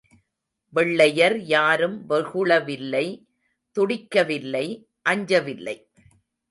[0.73, 3.05] வெள்ளையர் யாரும் வெகுளவில்லை,
[3.77, 4.65] துடிக்கவில்லை,
[5.09, 5.77] அஞ்சவில்லை.